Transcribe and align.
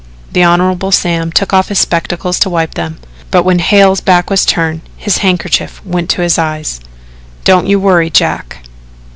The 0.31 0.41
Hon. 0.43 0.89
Sam 0.91 1.31
took 1.31 1.53
off 1.53 1.67
his 1.67 1.77
spectacles 1.77 2.39
to 2.39 2.49
wipe 2.49 2.73
them, 2.73 2.97
but 3.29 3.43
when 3.43 3.59
Hale's 3.59 4.01
back 4.01 4.31
was 4.31 4.45
turned, 4.47 4.81
his 4.97 5.19
handkerchief 5.19 5.79
went 5.85 6.09
to 6.09 6.23
his 6.23 6.39
eyes: 6.39 6.79
"Don't 7.43 7.67
you 7.67 7.79
worry, 7.79 8.09
Jack." 8.09 8.63